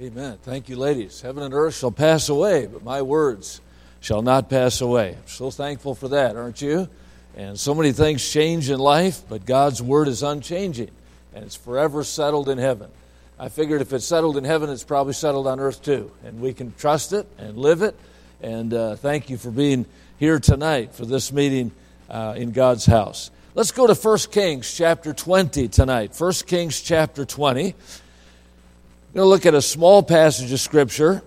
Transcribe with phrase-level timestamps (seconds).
[0.00, 0.38] Amen.
[0.44, 1.22] Thank you, ladies.
[1.22, 3.60] Heaven and earth shall pass away, but my words
[3.98, 5.16] shall not pass away.
[5.16, 6.88] I'm so thankful for that, aren't you?
[7.36, 10.90] And so many things change in life, but God's word is unchanging,
[11.34, 12.90] and it's forever settled in heaven.
[13.40, 16.12] I figured if it's settled in heaven, it's probably settled on earth too.
[16.24, 17.96] And we can trust it and live it.
[18.40, 19.84] And uh, thank you for being
[20.16, 21.72] here tonight for this meeting
[22.08, 23.32] uh, in God's house.
[23.56, 26.14] Let's go to 1 Kings chapter 20 tonight.
[26.16, 27.74] 1 Kings chapter 20
[29.14, 31.22] going to look at a small passage of Scripture,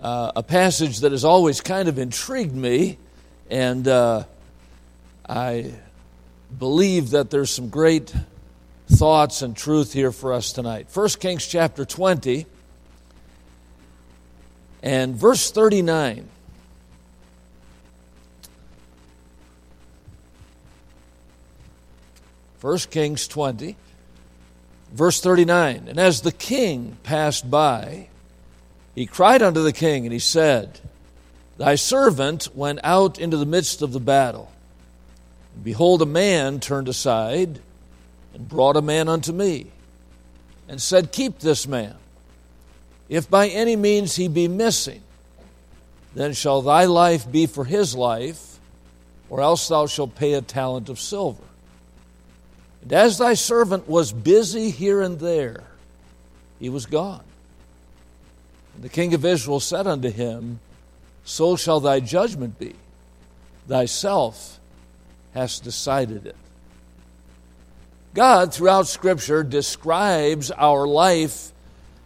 [0.00, 2.96] uh, a passage that has always kind of intrigued me,
[3.50, 4.24] and uh,
[5.28, 5.74] I
[6.58, 8.14] believe that there's some great
[8.88, 10.86] thoughts and truth here for us tonight.
[10.92, 12.46] 1 Kings chapter 20
[14.82, 16.28] and verse 39.
[22.58, 23.76] First Kings 20
[24.92, 28.08] Verse 39 And as the king passed by,
[28.94, 30.80] he cried unto the king, and he said,
[31.56, 34.52] Thy servant went out into the midst of the battle.
[35.54, 37.60] And behold, a man turned aside
[38.34, 39.66] and brought a man unto me,
[40.68, 41.96] and said, Keep this man.
[43.08, 45.02] If by any means he be missing,
[46.14, 48.58] then shall thy life be for his life,
[49.30, 51.42] or else thou shalt pay a talent of silver.
[52.82, 55.62] And as thy servant was busy here and there,
[56.58, 57.24] he was gone.
[58.74, 60.60] And the king of Israel said unto him,
[61.24, 62.74] So shall thy judgment be.
[63.68, 64.58] Thyself
[65.34, 66.36] hast decided it.
[68.14, 71.52] God, throughout Scripture, describes our life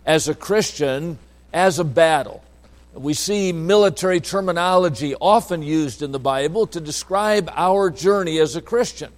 [0.05, 1.19] as a Christian
[1.53, 2.43] as a battle.
[2.95, 8.63] We see military terminology often used in the Bible to describe our journey as a
[8.63, 9.11] Christian.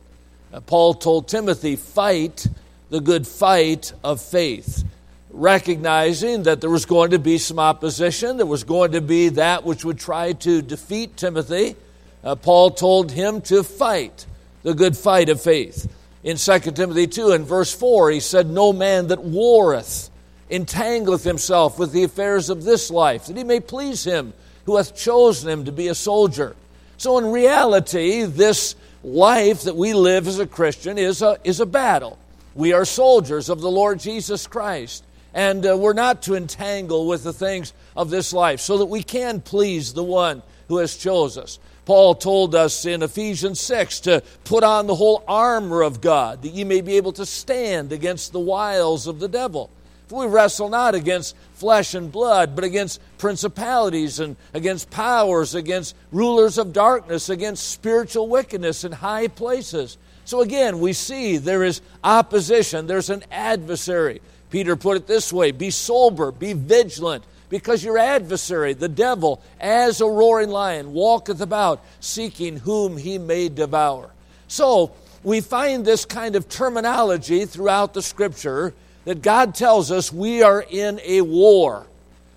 [0.53, 2.47] Uh, Paul told Timothy, fight
[2.91, 4.85] the good fight of faith,
[5.31, 9.65] recognizing that there was going to be some opposition, there was going to be that
[9.65, 11.77] which would try to defeat Timothy.
[12.25, 14.27] Uh, Paul told him to fight
[14.63, 15.91] the good fight of faith.
[16.25, 20.11] In 2 Timothy 2 and verse 4, he said, No man that warreth
[20.51, 24.33] entangleth himself with the affairs of this life, that he may please him
[24.65, 26.57] who hath chosen him to be a soldier.
[26.97, 31.67] So, in reality, this life that we live as a Christian is a, is a
[31.67, 32.19] battle.
[32.55, 35.05] We are soldiers of the Lord Jesus Christ.
[35.35, 39.03] And uh, we're not to entangle with the things of this life so that we
[39.03, 41.59] can please the one who has chosen us.
[41.85, 46.51] Paul told us in Ephesians 6 to put on the whole armor of God that
[46.51, 49.71] ye may be able to stand against the wiles of the devil.
[50.09, 55.95] For we wrestle not against flesh and blood, but against principalities and against powers, against
[56.11, 59.99] rulers of darkness, against spiritual wickedness in high places.
[60.25, 64.23] So again, we see there is opposition, there's an adversary.
[64.51, 70.01] Peter put it this way be sober, be vigilant, because your adversary, the devil, as
[70.01, 74.11] a roaring lion, walketh about, seeking whom he may devour.
[74.49, 74.93] So,
[75.23, 78.73] we find this kind of terminology throughout the scripture
[79.09, 81.87] that God tells us we are in a war.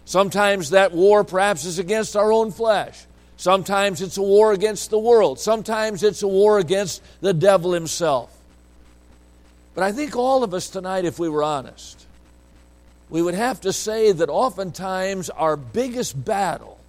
[0.05, 2.97] Sometimes that war perhaps is against our own flesh.
[3.35, 5.37] Sometimes it's a war against the world.
[5.37, 8.33] Sometimes it's a war against the devil himself.
[9.75, 12.05] But I think all of us tonight, if we were honest,
[13.09, 16.79] we would have to say that oftentimes our biggest battle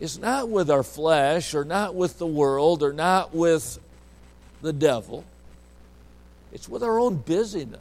[0.00, 3.78] is not with our flesh or not with the world or not with
[4.62, 5.26] the devil.
[6.52, 7.80] It's with our own busyness.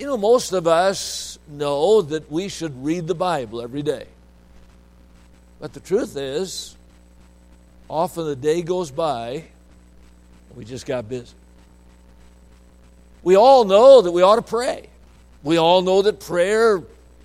[0.00, 4.06] You know, most of us know that we should read the Bible every day.
[5.60, 6.74] But the truth is,
[7.86, 11.34] often the day goes by and we just got busy.
[13.22, 14.88] We all know that we ought to pray.
[15.42, 16.82] We all know that prayer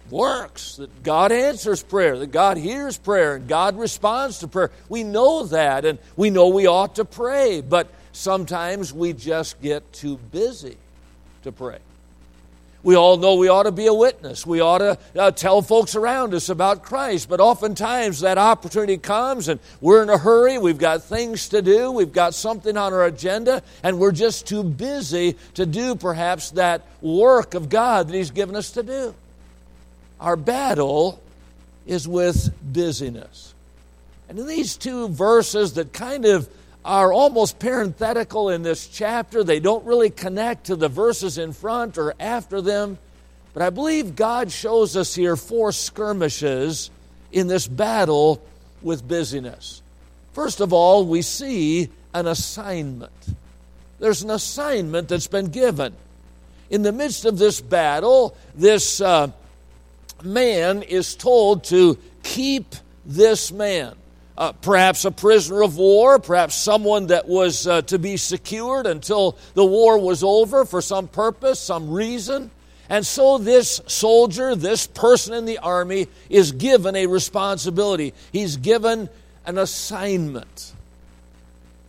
[0.09, 4.69] works, that God answers prayer, that God hears prayer, and God responds to prayer.
[4.89, 7.61] We know that, and we know we ought to pray.
[7.61, 10.75] But sometimes we just get too busy
[11.43, 11.79] to pray.
[12.85, 14.45] We all know we ought to be a witness.
[14.45, 17.27] We ought to uh, tell folks around us about Christ.
[17.27, 20.59] But oftentimes that opportunity comes and we're in a hurry.
[20.59, 21.91] We've got things to do.
[21.91, 23.63] We've got something on our agenda.
[23.81, 28.55] And we're just too busy to do perhaps that work of God that He's given
[28.55, 29.15] us to do.
[30.19, 31.19] Our battle
[31.87, 33.55] is with busyness.
[34.29, 36.47] And in these two verses that kind of
[36.85, 39.43] are almost parenthetical in this chapter.
[39.43, 42.99] They don't really connect to the verses in front or after them.
[43.53, 46.91] But I believe God shows us here four skirmishes
[47.31, 48.39] in this battle
[48.83, 49.81] with busyness.
[50.33, 53.11] First of all, we see an assignment.
[53.99, 55.95] There's an assignment that's been given.
[56.69, 59.31] in the midst of this battle, this uh,
[60.23, 63.95] man is told to keep this man.
[64.37, 69.37] Uh, perhaps a prisoner of war, perhaps someone that was uh, to be secured until
[69.53, 72.51] the war was over for some purpose, some reason.
[72.89, 78.13] And so, this soldier, this person in the army, is given a responsibility.
[78.31, 79.09] He's given
[79.45, 80.73] an assignment.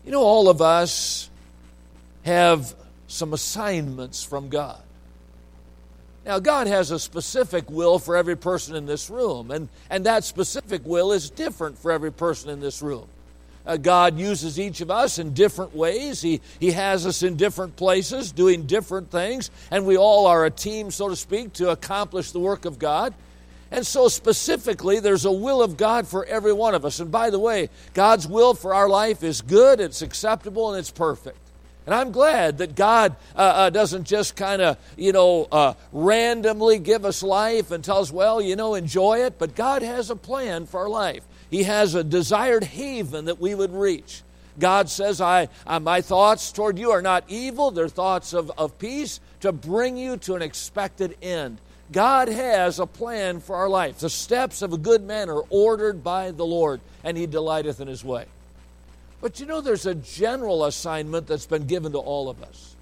[0.05, 1.29] You know, all of us
[2.25, 2.75] have
[3.09, 4.81] some assignments from God.
[6.27, 10.25] Now, God has a specific will for every person in this room, and, and that
[10.25, 13.07] specific will is different for every person in this room.
[13.65, 16.21] Uh, God uses each of us in different ways.
[16.21, 20.51] He, he has us in different places doing different things, and we all are a
[20.51, 23.15] team, so to speak, to accomplish the work of God.
[23.71, 26.99] And so, specifically, there's a will of God for every one of us.
[26.99, 30.91] And by the way, God's will for our life is good, it's acceptable, and it's
[30.91, 31.39] perfect.
[31.87, 36.81] And I'm glad that God uh, uh, doesn't just kind of, you know, uh, randomly
[36.81, 39.39] give us life and tell us, well, you know, enjoy it.
[39.39, 41.23] But God has a plan for our life.
[41.49, 44.23] He has a desired haven that we would reach.
[44.59, 48.79] God says, I, uh, My thoughts toward you are not evil, they're thoughts of, of
[48.79, 51.61] peace to bring you to an expected end.
[51.93, 53.99] God has a plan for our life.
[53.99, 57.87] The steps of a good man are ordered by the Lord, and he delighteth in
[57.87, 58.27] his way.
[59.21, 62.77] But you know, there's a general assignment that's been given to all of us.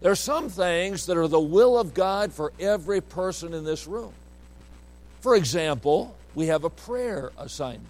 [0.00, 3.86] There are some things that are the will of God for every person in this
[3.86, 4.12] room.
[5.20, 7.86] For example, we have a prayer assignment.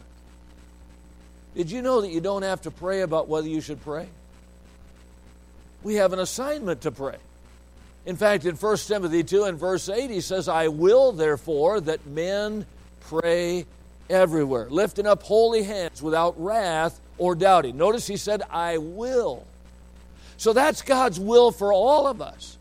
[1.54, 4.08] Did you know that you don't have to pray about whether you should pray?
[5.82, 7.16] We have an assignment to pray.
[8.04, 12.06] In fact, in 1 Timothy 2 and verse 8, he says, I will therefore that
[12.06, 12.66] men
[13.00, 13.66] pray
[14.10, 17.76] everywhere, lifting up holy hands without wrath or doubting.
[17.76, 19.46] Notice he said, I will.
[20.36, 22.58] So that's God's will for all of us.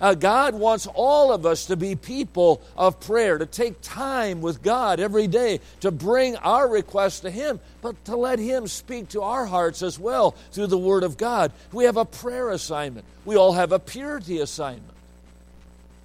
[0.00, 4.62] Uh, God wants all of us to be people of prayer, to take time with
[4.62, 9.22] God every day, to bring our requests to Him, but to let Him speak to
[9.22, 11.52] our hearts as well through the Word of God.
[11.72, 14.97] We have a prayer assignment, we all have a purity assignment.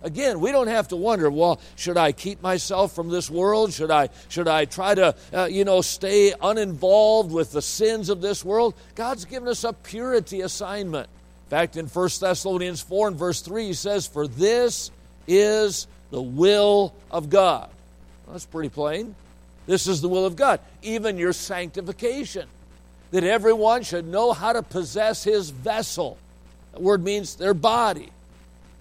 [0.04, 3.72] Again, we don't have to wonder, well, should I keep myself from this world?
[3.72, 8.22] Should I, should I try to, uh, you know, stay uninvolved with the sins of
[8.22, 8.74] this world?
[8.96, 11.08] God's given us a purity assignment.
[11.46, 14.92] In fact, in 1 Thessalonians 4 and verse 3, he says, For this
[15.26, 17.70] is the will of God.
[18.26, 19.16] Well, that's pretty plain.
[19.66, 22.48] This is the will of God, even your sanctification,
[23.12, 26.18] that everyone should know how to possess his vessel.
[26.74, 28.10] That word means their body.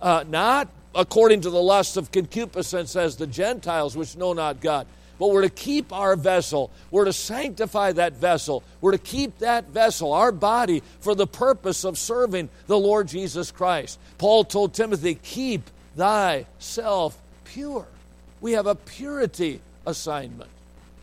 [0.01, 4.87] Uh, not according to the lust of concupiscence as the Gentiles which know not God.
[5.19, 6.71] But we're to keep our vessel.
[6.91, 8.65] We're to sanctify that vessel.
[8.81, 13.51] We're to keep that vessel, our body, for the purpose of serving the Lord Jesus
[13.51, 13.99] Christ.
[14.19, 17.87] Paul told Timothy, Keep thyself pure.
[18.41, 20.51] We have a purity assignment.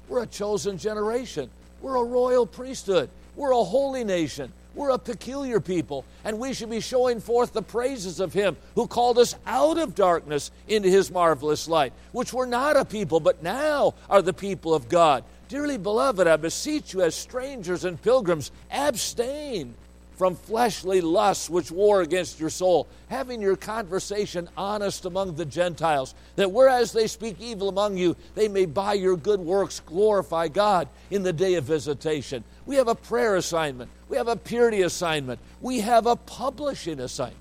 [0.10, 1.50] We're a chosen generation.
[1.82, 3.10] We're a royal priesthood.
[3.36, 4.52] We're a holy nation.
[4.80, 8.88] We're a peculiar people, and we should be showing forth the praises of Him who
[8.88, 13.44] called us out of darkness into His marvelous light, which were not a people, but
[13.44, 15.26] now are the people of God.
[15.50, 19.76] Dearly beloved, I beseech you as strangers and pilgrims, abstain
[20.20, 26.14] from fleshly lusts which war against your soul, having your conversation honest among the Gentiles,
[26.36, 30.90] that whereas they speak evil among you, they may by your good works glorify God
[31.10, 32.44] in the day of visitation.
[32.66, 37.38] We have a prayer assignment, we have a purity assignment, we have a publishing assignment.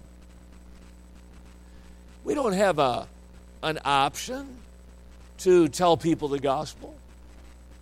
[2.23, 3.09] We don't have a,
[3.61, 4.57] an option
[5.39, 6.97] to tell people the gospel.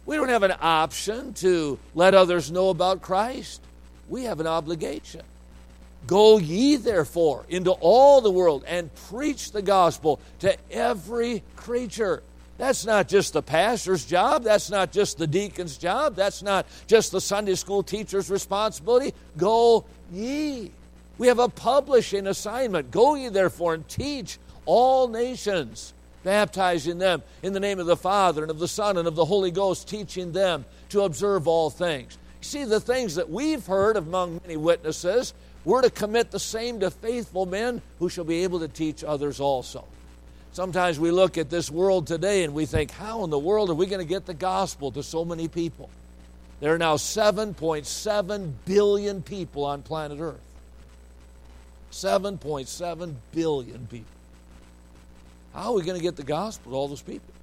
[0.07, 3.61] We don't have an option to let others know about Christ
[4.09, 5.23] we have an obligation.
[6.07, 12.23] Go ye therefore into all the world and preach the gospel to every creature.
[12.59, 14.45] That's not just the pastor's job.
[14.45, 16.15] That's not just the deacon's job.
[16.15, 19.13] That's not just the Sunday school teacher's responsibility.
[19.37, 20.71] Go ye.
[21.19, 22.91] We have a publishing assignment.
[22.91, 25.93] Go ye therefore and teach all nations,
[26.25, 29.25] baptizing them in the name of the Father and of the Son and of the
[29.25, 32.17] Holy Ghost, teaching them to observe all things.
[32.41, 36.91] See, the things that we've heard among many witnesses, we're to commit the same to
[36.91, 39.85] faithful men who shall be able to teach others also.
[40.53, 43.75] Sometimes we look at this world today and we think, how in the world are
[43.75, 45.91] we going to get the gospel to so many people?
[46.61, 50.41] There are now 7.7 billion people on planet Earth.
[51.93, 54.07] 7.7 billion people.
[55.53, 57.35] How are we going to get the gospel to all those people?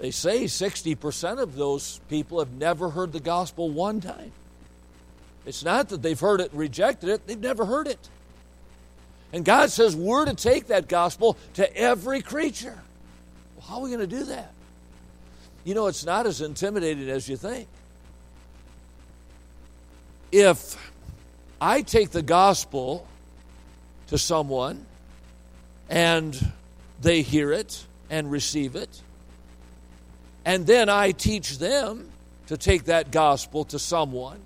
[0.00, 4.32] They say 60% of those people have never heard the gospel one time.
[5.44, 8.08] It's not that they've heard it and rejected it, they've never heard it.
[9.32, 12.78] And God says we're to take that gospel to every creature.
[13.56, 14.52] Well, how are we going to do that?
[15.64, 17.68] You know, it's not as intimidating as you think.
[20.32, 20.76] If
[21.60, 23.06] I take the gospel
[24.06, 24.86] to someone
[25.90, 26.52] and
[27.02, 29.02] they hear it and receive it,
[30.44, 32.10] and then I teach them
[32.46, 34.40] to take that gospel to someone.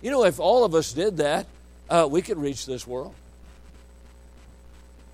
[0.00, 1.46] You know, if all of us did that,
[1.90, 3.14] uh, we could reach this world.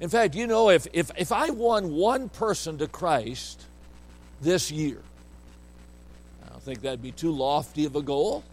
[0.00, 3.64] In fact, you know, if, if, if I won one person to Christ
[4.40, 5.00] this year,
[6.44, 8.44] I don't think that'd be too lofty of a goal.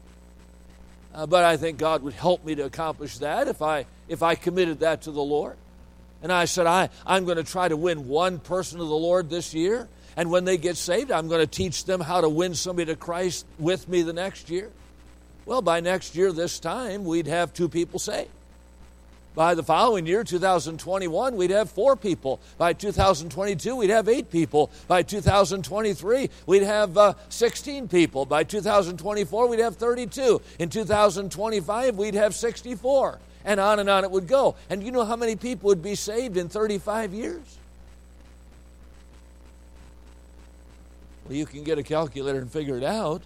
[1.14, 4.36] Uh, but I think God would help me to accomplish that if I, if I
[4.36, 5.58] committed that to the Lord.
[6.24, 9.30] And I said, I, I'm going to try to win one person to the Lord
[9.30, 9.90] this year.
[10.18, 12.96] And when they get saved, I'm going to teach them how to win somebody to
[12.96, 14.70] Christ with me the next year.
[15.46, 18.30] Well, by next year, this time, we'd have two people saved.
[19.34, 22.42] By the following year, 2021, we'd have four people.
[22.58, 24.70] By 2022, we'd have eight people.
[24.90, 28.26] By 2023, we'd have uh, 16 people.
[28.26, 30.42] By 2024, we'd have 32.
[30.60, 33.20] In 2025, we'd have 64.
[33.46, 34.56] And on and on it would go.
[34.70, 37.58] And you know how many people would be saved in 35 years?
[41.32, 43.22] Well, you can get a calculator and figure it out.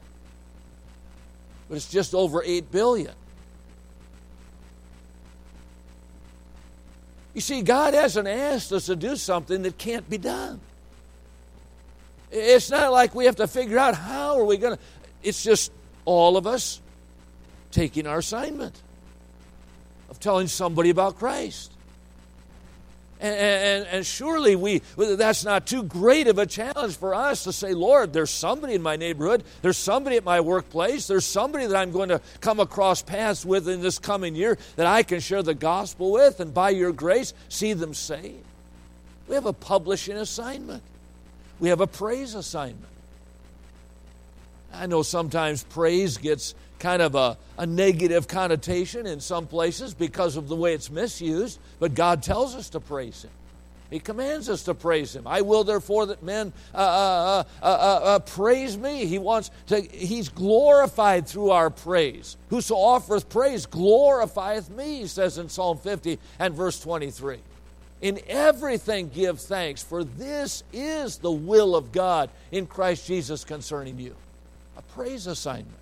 [1.67, 3.15] But it's just over 8 billion.
[7.33, 10.61] You see, God hasn't asked us to do something that can't be done.
[12.29, 14.81] It's not like we have to figure out how are we going to.
[15.23, 15.71] It's just
[16.05, 16.81] all of us
[17.71, 18.79] taking our assignment
[20.11, 21.74] of telling somebody about Christ.
[23.19, 27.53] And, and, and, surely we that's not too great of a challenge for us to
[27.53, 31.77] say, Lord, there's somebody in my neighborhood, there's somebody at my workplace, there's somebody that
[31.77, 35.41] I'm going to come across paths with in this coming year that I can share
[35.43, 38.43] the gospel with, and by your grace, see them saved.
[39.29, 40.83] We have a publishing assignment.
[41.61, 42.91] We have a praise assignment.
[44.73, 46.53] I know sometimes praise gets
[46.85, 51.57] kind of a, a negative connotation in some places because of the way it's misused,
[51.79, 53.31] but God tells us to praise Him.
[53.89, 55.25] He commands us to praise Him.
[55.25, 59.07] I will therefore that men uh, uh, uh, uh, praise me.
[59.07, 59.81] He wants to.
[59.81, 62.37] He's glorified through our praise.
[62.51, 65.07] Whoso offereth praise glorifieth me.
[65.07, 67.39] Says in Psalm 50 and verse 23.
[68.01, 73.97] In everything give thanks, for this is the will of God in Christ Jesus concerning
[73.97, 74.15] you.
[74.77, 75.79] A praise assignment.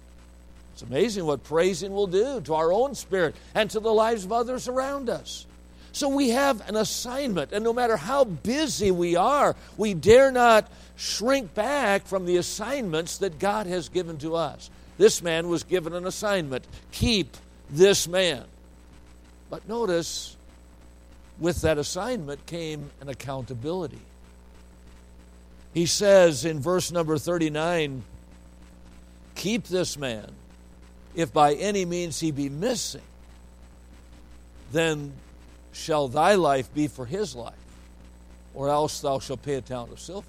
[0.73, 4.31] It's amazing what praising will do to our own spirit and to the lives of
[4.31, 5.45] others around us.
[5.91, 10.67] So we have an assignment, and no matter how busy we are, we dare not
[10.95, 14.71] shrink back from the assignments that God has given to us.
[14.97, 17.37] This man was given an assignment keep
[17.69, 18.43] this man.
[19.51, 20.35] But notice,
[21.39, 24.01] with that assignment came an accountability.
[25.75, 28.03] He says in verse number 39
[29.35, 30.31] Keep this man
[31.15, 33.01] if by any means he be missing,
[34.71, 35.13] then
[35.71, 37.53] shall thy life be for his life,
[38.53, 40.27] or else thou shalt pay a talent of silver.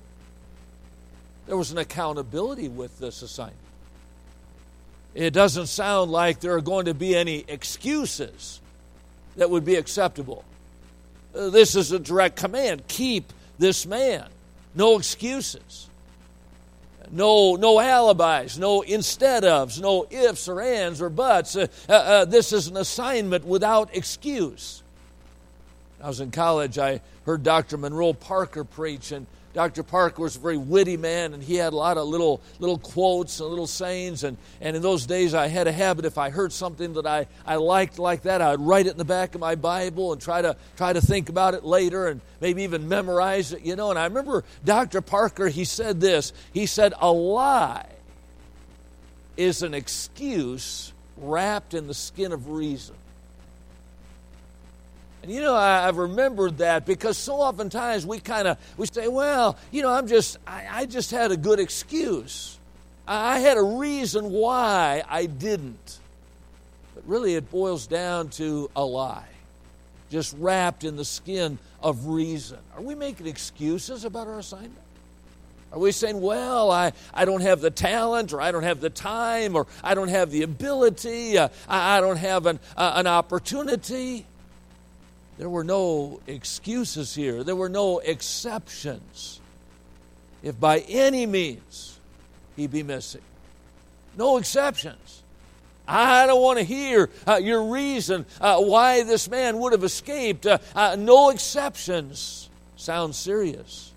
[1.47, 3.59] There was an accountability with this assignment.
[5.15, 8.61] It doesn't sound like there are going to be any excuses
[9.37, 10.45] that would be acceptable.
[11.35, 14.27] Uh, this is a direct command keep this man,
[14.75, 15.89] no excuses.
[17.15, 21.55] No, no alibis, no instead ofs, no ifs or ands or buts.
[21.55, 24.83] Uh, uh, uh, this is an assignment without excuse.
[26.03, 27.79] I was in college, I heard Dr.
[27.79, 29.85] Monroe Parker preach, and Dr.
[29.85, 33.39] Parker was a very witty man, and he had a lot of little little quotes
[33.39, 34.25] and little sayings.
[34.25, 37.29] And, and in those days, I had a habit if I heard something that I,
[37.47, 40.21] I liked like that, I would write it in the back of my Bible and
[40.21, 43.91] try to try to think about it later and maybe even memorize it, you know.
[43.91, 45.01] And I remember Dr.
[45.01, 46.33] Parker, he said this.
[46.53, 47.87] He said, "A lie
[49.37, 52.97] is an excuse wrapped in the skin of reason."
[55.25, 59.09] And you know, I, have remembered that because so oftentimes we kind of we say,
[59.09, 62.59] well, you know, I'm just I, I just had a good excuse.
[63.09, 65.99] I had a reason why I didn't.
[66.95, 69.25] But really it boils down to a lie.
[70.11, 72.59] Just wrapped in the skin of reason.
[72.77, 74.75] Are we making excuses about our assignment?
[75.73, 78.91] Are we saying, well, I, I don't have the talent, or I don't have the
[78.91, 83.07] time, or I don't have the ability, uh, I, I don't have an, uh, an
[83.07, 84.27] opportunity?
[85.39, 89.41] There were no excuses here, there were no exceptions.
[90.43, 91.99] If by any means
[92.55, 93.23] he be missing,
[94.17, 95.23] no exceptions.
[95.87, 100.47] I don't want to hear uh, your reason uh, why this man would have escaped.
[100.47, 102.49] Uh, uh no exceptions.
[102.77, 103.93] Sounds serious.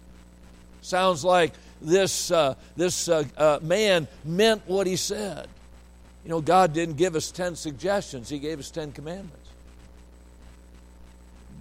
[0.82, 5.48] Sounds like this, uh, this uh, man meant what he said.
[6.24, 9.47] You know, God didn't give us 10 suggestions, He gave us 10 commandments.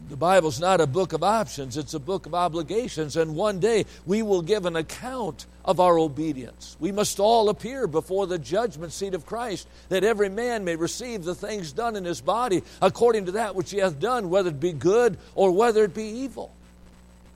[0.08, 3.16] The Bible's not a book of options, it's a book of obligations.
[3.16, 6.76] And one day we will give an account of our obedience.
[6.78, 11.24] We must all appear before the judgment seat of Christ, that every man may receive
[11.24, 14.60] the things done in his body according to that which he hath done, whether it
[14.60, 16.52] be good or whether it be evil.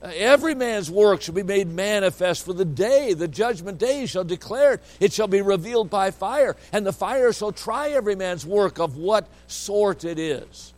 [0.01, 4.75] Every man's work shall be made manifest for the day, the judgment day shall declare
[4.75, 4.81] it.
[4.99, 8.97] It shall be revealed by fire, and the fire shall try every man's work of
[8.97, 10.73] what sort it is.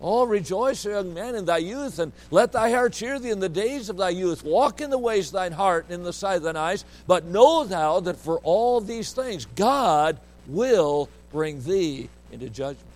[0.00, 3.48] Oh, rejoice, young man, in thy youth, and let thy heart cheer thee in the
[3.48, 4.44] days of thy youth.
[4.44, 7.24] Walk in the ways of thine heart and in the sight of thine eyes, but
[7.24, 12.86] know thou that for all these things God will bring thee into judgment.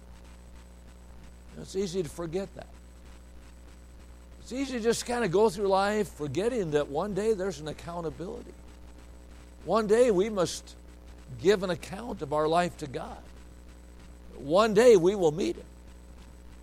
[1.61, 2.67] It's easy to forget that.
[4.41, 7.69] It's easy to just kind of go through life forgetting that one day there's an
[7.69, 8.53] accountability.
[9.65, 10.75] One day we must
[11.41, 13.19] give an account of our life to God.
[14.39, 15.65] One day we will meet Him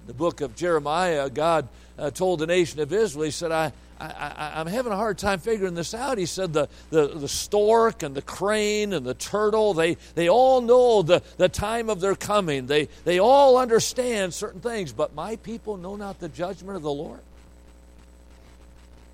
[0.08, 1.68] the book of Jeremiah, God
[2.00, 5.40] uh, told the nation of Israel, He said, I, I, am having a hard time
[5.40, 6.18] figuring this out.
[6.18, 10.62] He said the, the, the stork and the crane and the turtle, they, they all
[10.62, 12.68] know the, the time of their coming.
[12.68, 16.92] They, they all understand certain things, but my people know not the judgment of the
[16.92, 17.20] Lord.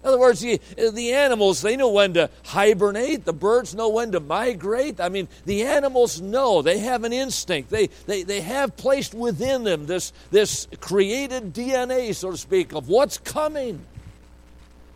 [0.03, 3.23] In other words, the, the animals, they know when to hibernate.
[3.23, 4.99] The birds know when to migrate.
[4.99, 6.61] I mean, the animals know.
[6.61, 7.69] They have an instinct.
[7.69, 12.89] They, they, they have placed within them this, this created DNA, so to speak, of
[12.89, 13.79] what's coming.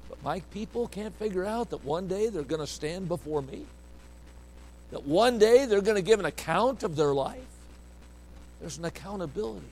[0.10, 3.66] But my people can't figure out that one day they're going to stand before me.
[4.92, 7.40] That one day they're going to give an account of their life.
[8.60, 9.68] There's an accountability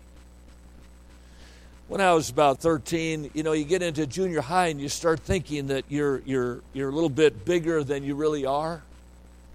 [1.88, 5.19] when I was about 13, you know, you get into junior high and you start
[5.19, 8.82] thinking that you're, you're, you're a little bit bigger than you really are.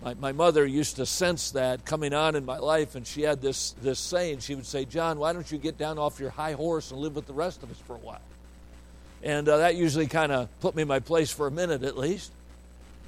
[0.02, 3.42] My, my mother used to sense that coming on in my life, and she had
[3.42, 4.38] this, this saying.
[4.38, 7.16] She would say, John, why don't you get down off your high horse and live
[7.16, 8.22] with the rest of us for a while?
[9.22, 11.98] And uh, that usually kind of put me in my place for a minute at
[11.98, 12.32] least.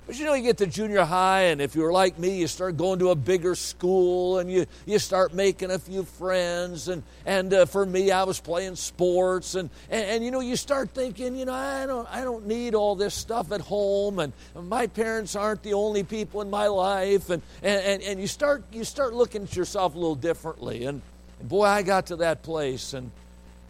[0.07, 2.77] But you know, you get to junior high, and if you're like me, you start
[2.77, 6.89] going to a bigger school and you, you start making a few friends.
[6.89, 9.55] And, and uh, for me, I was playing sports.
[9.55, 12.75] And, and, and, you know, you start thinking, you know, I don't, I don't need
[12.75, 14.19] all this stuff at home.
[14.19, 17.31] And my parents aren't the only people in my life.
[17.31, 20.85] And, and, and you, start, you start looking at yourself a little differently.
[20.85, 21.01] And,
[21.39, 22.93] and boy, I got to that place.
[22.93, 23.13] And,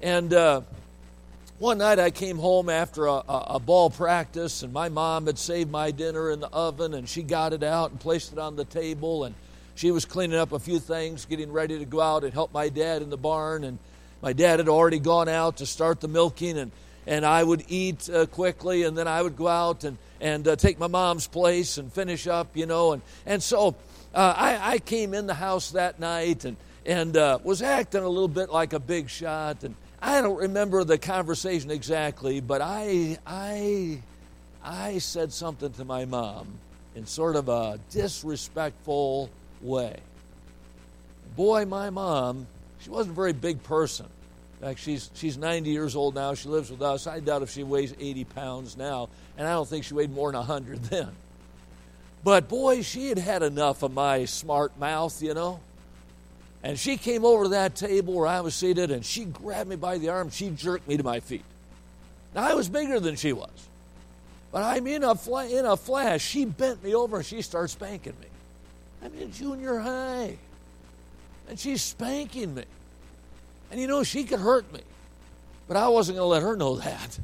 [0.00, 0.62] and uh,
[1.62, 5.38] one night I came home after a, a, a, ball practice, and my mom had
[5.38, 8.56] saved my dinner in the oven, and she got it out and placed it on
[8.56, 9.32] the table, and
[9.76, 12.68] she was cleaning up a few things, getting ready to go out and help my
[12.68, 13.78] dad in the barn, and
[14.22, 16.72] my dad had already gone out to start the milking, and
[17.06, 20.56] and I would eat uh, quickly, and then I would go out and and uh,
[20.56, 23.76] take my mom's place and finish up, you know, and and so
[24.12, 28.08] uh, I, I came in the house that night and and uh, was acting a
[28.08, 33.18] little bit like a big shot and I don't remember the conversation exactly, but I,
[33.24, 34.02] I,
[34.62, 36.48] I said something to my mom
[36.96, 40.00] in sort of a disrespectful way.
[41.36, 42.48] Boy, my mom,
[42.80, 44.06] she wasn't a very big person.
[44.60, 46.34] In fact, she's, she's 90 years old now.
[46.34, 47.06] She lives with us.
[47.06, 50.32] I doubt if she weighs 80 pounds now, and I don't think she weighed more
[50.32, 51.10] than 100 then.
[52.24, 55.60] But boy, she had had enough of my smart mouth, you know.
[56.62, 59.76] And she came over to that table where I was seated and she grabbed me
[59.76, 60.30] by the arm.
[60.30, 61.44] She jerked me to my feet.
[62.34, 63.50] Now, I was bigger than she was.
[64.52, 66.22] But I'm in a, fl- in a flash.
[66.22, 68.28] She bent me over and she starts spanking me.
[69.04, 70.36] I'm in junior high.
[71.48, 72.64] And she's spanking me.
[73.70, 74.80] And you know, she could hurt me.
[75.66, 77.18] But I wasn't going to let her know that.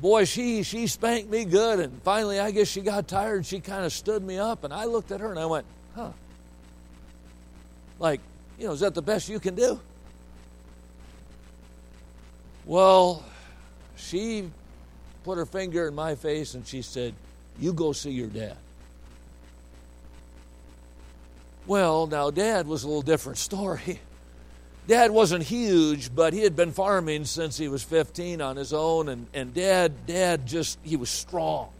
[0.00, 1.78] Boy, she, she spanked me good.
[1.78, 3.46] And finally, I guess she got tired.
[3.46, 4.64] She kind of stood me up.
[4.64, 6.10] And I looked at her and I went, huh.
[7.98, 8.20] Like,
[8.58, 9.80] you know, is that the best you can do?
[12.66, 13.24] Well,
[13.96, 14.50] she
[15.22, 17.14] put her finger in my face and she said,
[17.58, 18.56] You go see your dad.
[21.66, 24.00] Well, now, dad was a little different story.
[24.86, 29.08] Dad wasn't huge, but he had been farming since he was 15 on his own,
[29.08, 31.70] and, and dad, dad just, he was strong.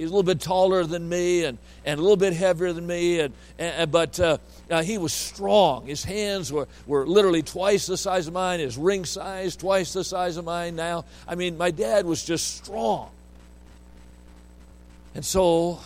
[0.00, 2.86] He was a little bit taller than me and, and a little bit heavier than
[2.86, 4.38] me, and, and but uh,
[4.70, 5.88] uh, he was strong.
[5.88, 10.02] His hands were, were literally twice the size of mine, his ring size twice the
[10.02, 11.04] size of mine now.
[11.28, 13.10] I mean, my dad was just strong.
[15.14, 15.80] And so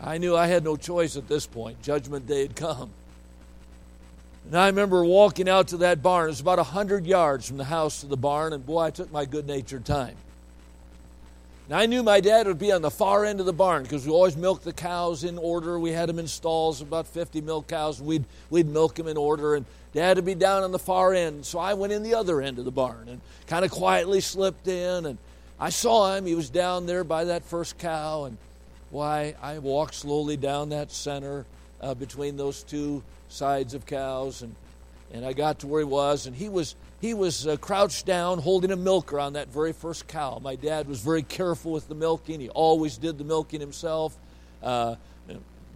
[0.00, 1.82] I knew I had no choice at this point.
[1.82, 2.88] Judgment day had come.
[4.46, 6.28] And I remember walking out to that barn.
[6.28, 9.12] It was about 100 yards from the house to the barn, and boy, I took
[9.12, 10.16] my good natured time.
[11.66, 14.04] And I knew my dad would be on the far end of the barn because
[14.04, 15.78] we always milked the cows in order.
[15.78, 19.16] We had them in stalls, about 50 milk cows, and we'd, we'd milk them in
[19.16, 19.54] order.
[19.54, 21.46] And dad would be down on the far end.
[21.46, 24.66] So I went in the other end of the barn and kind of quietly slipped
[24.66, 25.06] in.
[25.06, 25.18] And
[25.60, 26.26] I saw him.
[26.26, 28.24] He was down there by that first cow.
[28.24, 28.38] And
[28.90, 31.46] why, I walked slowly down that center
[31.80, 34.42] uh, between those two sides of cows.
[34.42, 34.54] And,
[35.12, 36.26] and I got to where he was.
[36.26, 40.06] And he was he was uh, crouched down holding a milker on that very first
[40.06, 40.38] cow.
[40.40, 42.38] My dad was very careful with the milking.
[42.38, 44.16] He always did the milking himself.
[44.62, 44.94] Uh,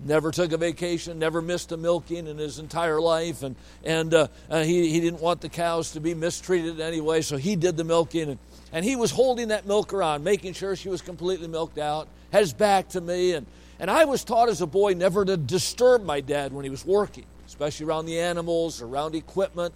[0.05, 3.43] never took a vacation, never missed a milking in his entire life.
[3.43, 7.37] And, and uh, uh, he, he didn't want the cows to be mistreated anyway, so
[7.37, 8.31] he did the milking.
[8.31, 8.39] And,
[8.73, 12.43] and he was holding that milker on, making sure she was completely milked out, had
[12.43, 13.33] his back to me.
[13.33, 13.49] And,
[13.81, 16.87] and I was taught as a boy never to disturb my dad when he was
[16.87, 19.75] working, especially around the animals, around equipment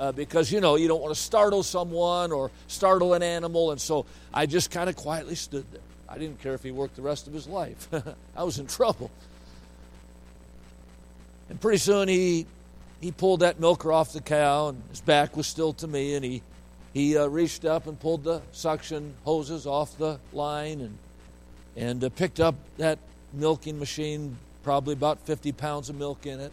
[0.00, 3.70] uh, because, you know, you don't want to startle someone or startle an animal.
[3.70, 5.82] And so I just kind of quietly stood there.
[6.08, 7.86] I didn't care if he worked the rest of his life,
[8.36, 9.10] I was in trouble.
[11.50, 12.46] And pretty soon he,
[13.00, 16.24] he pulled that milker off the cow, and his back was still to me, and
[16.24, 16.42] he,
[16.94, 20.98] he uh, reached up and pulled the suction hoses off the line and,
[21.76, 22.98] and uh, picked up that
[23.32, 26.52] milking machine, probably about 50 pounds of milk in it.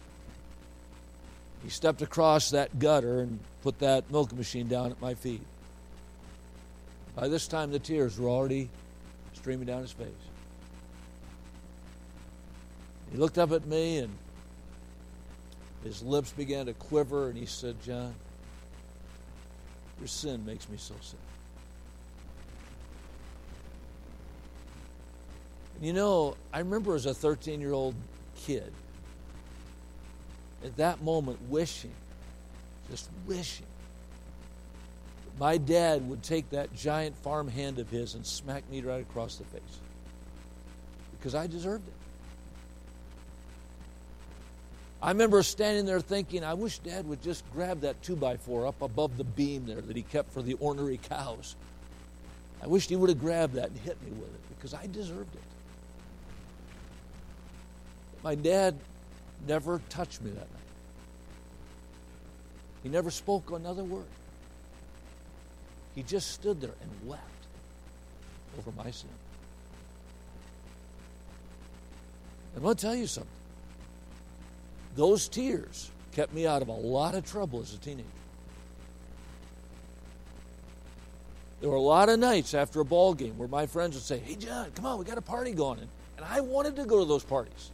[1.62, 5.42] He stepped across that gutter and put that milk machine down at my feet.
[7.14, 8.68] By this time, the tears were already
[9.34, 10.08] streaming down his face.
[13.10, 14.12] He looked up at me and
[15.84, 18.14] his lips began to quiver, and he said, John,
[19.98, 20.94] your sin makes me so.
[25.76, 27.94] And you know, I remember as a 13 year old
[28.36, 28.72] kid,
[30.64, 31.92] at that moment wishing,
[32.90, 33.66] just wishing,
[35.24, 39.02] that my dad would take that giant farm hand of his and smack me right
[39.02, 39.62] across the face.
[41.18, 41.94] Because I deserved it.
[45.00, 48.66] I remember standing there thinking, I wish Dad would just grab that two by four
[48.66, 51.54] up above the beam there that he kept for the ornery cows.
[52.60, 55.32] I wish he would have grabbed that and hit me with it because I deserved
[55.36, 55.42] it.
[58.24, 58.74] My dad
[59.46, 60.68] never touched me that night.
[62.82, 64.04] He never spoke another word.
[65.94, 67.22] He just stood there and wept
[68.58, 69.10] over my sin.
[72.60, 73.30] Going to tell you something.
[74.96, 78.04] Those tears kept me out of a lot of trouble as a teenager.
[81.60, 84.18] There were a lot of nights after a ball game where my friends would say,
[84.18, 85.80] Hey, John, come on, we got a party going.
[85.80, 87.70] And I wanted to go to those parties.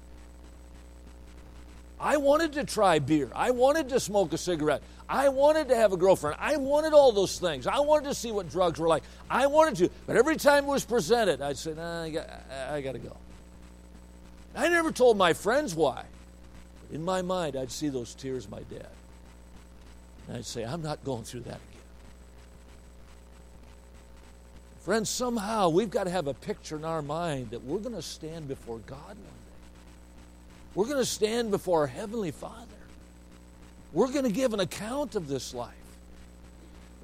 [2.05, 3.31] I wanted to try beer.
[3.35, 4.83] I wanted to smoke a cigarette.
[5.09, 6.37] I wanted to have a girlfriend.
[6.39, 7.67] I wanted all those things.
[7.67, 9.05] I wanted to see what drugs were like.
[9.31, 9.91] I wanted to.
[10.07, 12.29] But every time it was presented, I'd say, nah, I got,
[12.69, 13.17] I got to go.
[14.55, 16.05] I never told my friends why.
[16.83, 18.87] But in my mind, I'd see those tears my dad.
[20.29, 21.83] And I'd say, I'm not going through that again.
[24.81, 28.03] Friends, somehow we've got to have a picture in our mind that we're going to
[28.03, 29.54] stand before God one day.
[30.75, 32.67] We're going to stand before our Heavenly Father.
[33.93, 35.73] We're going to give an account of this life.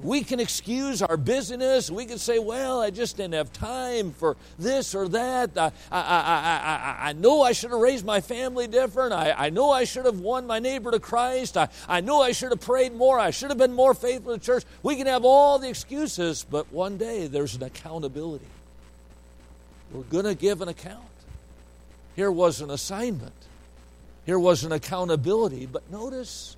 [0.03, 1.91] We can excuse our busyness.
[1.91, 5.51] We can say, well, I just didn't have time for this or that.
[5.57, 9.13] I, I, I, I, I know I should have raised my family different.
[9.13, 11.59] I, I know I should have won my neighbor to Christ.
[11.59, 13.19] I, I know I should have prayed more.
[13.19, 14.65] I should have been more faithful to church.
[14.83, 18.47] We can have all the excuses, but one day there's an accountability.
[19.93, 21.05] We're going to give an account.
[22.17, 23.35] Here was an assignment.
[24.31, 26.57] Here was an accountability, but notice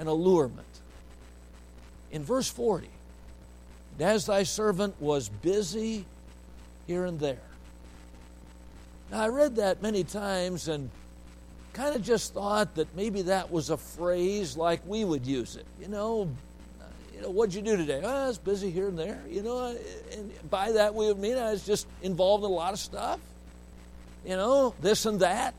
[0.00, 0.66] an allurement.
[2.10, 2.88] In verse 40,
[3.92, 6.04] and as thy servant was busy
[6.88, 7.38] here and there.
[9.12, 10.90] Now, I read that many times and
[11.74, 15.66] kind of just thought that maybe that was a phrase like we would use it.
[15.80, 16.28] You know,
[17.14, 18.00] you know, what'd you do today?
[18.02, 19.22] Oh, I was busy here and there.
[19.30, 19.76] You know,
[20.10, 23.20] and by that we would mean I was just involved in a lot of stuff.
[24.26, 25.54] You know, this and that.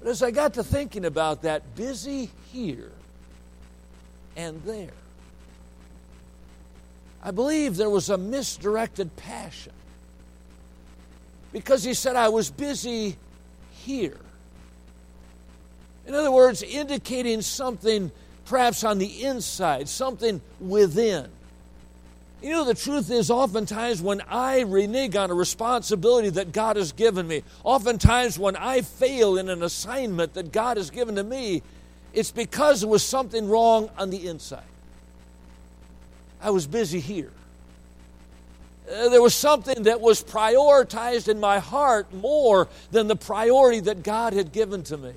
[0.00, 2.90] But as I got to thinking about that, busy here
[4.36, 4.90] and there,
[7.22, 9.72] I believe there was a misdirected passion.
[11.52, 13.16] Because he said, I was busy
[13.72, 14.16] here.
[16.06, 18.10] In other words, indicating something
[18.46, 21.28] perhaps on the inside, something within.
[22.42, 26.92] You know, the truth is, oftentimes when I renege on a responsibility that God has
[26.92, 31.62] given me, oftentimes when I fail in an assignment that God has given to me,
[32.14, 34.64] it's because there was something wrong on the inside.
[36.40, 37.30] I was busy here.
[38.90, 44.02] Uh, there was something that was prioritized in my heart more than the priority that
[44.02, 45.12] God had given to me.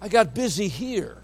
[0.00, 1.16] I got busy here.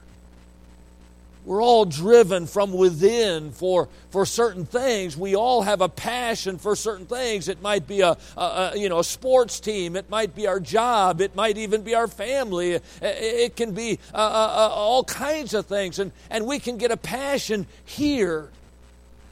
[1.45, 5.15] We're all driven from within for, for certain things.
[5.15, 7.49] We all have a passion for certain things.
[7.49, 9.95] It might be a, a, you know a sports team.
[9.95, 11.21] It might be our job.
[11.21, 12.73] It might even be our family.
[12.73, 16.79] It, it can be uh, uh, uh, all kinds of things, and and we can
[16.79, 18.49] get a passion here.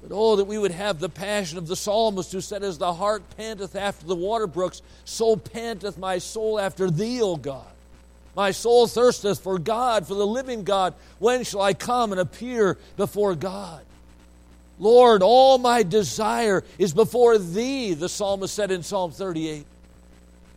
[0.02, 2.92] But oh, that we would have the passion of the psalmist who said, As the
[2.92, 7.71] heart panteth after the water brooks, so panteth my soul after thee, O God.
[8.34, 10.94] My soul thirsteth for God, for the living God.
[11.18, 13.84] When shall I come and appear before God?
[14.78, 19.66] Lord, all my desire is before thee, the psalmist said in Psalm 38.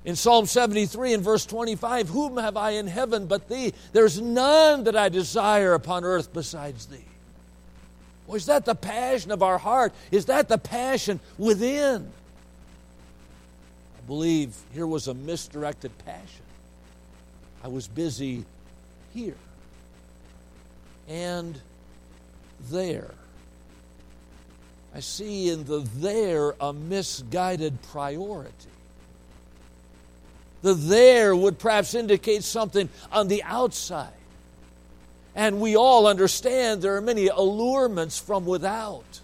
[0.06, 3.74] In Psalm 73 and verse 25, Whom have I in heaven but thee?
[3.92, 7.04] There's none that I desire upon earth besides thee.
[8.26, 9.94] Well, is that the passion of our heart?
[10.12, 12.12] Is that the passion within?
[13.98, 16.46] I believe here was a misdirected passion.
[17.66, 18.46] I was busy
[19.16, 19.38] here
[21.10, 21.60] and
[22.70, 23.10] there.
[24.94, 28.52] I see in the there a misguided priority.
[30.62, 34.14] The there would perhaps indicate something on the outside.
[35.34, 39.22] And we all understand there are many allurements from without.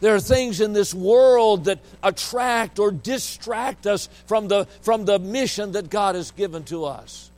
[0.00, 5.18] There are things in this world that attract or distract us from the, from the
[5.18, 7.30] mission that God has given to us.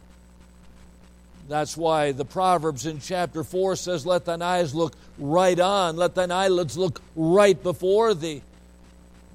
[1.50, 6.14] That's why the Proverbs in chapter 4 says, Let thine eyes look right on, let
[6.14, 8.42] thine eyelids look right before thee.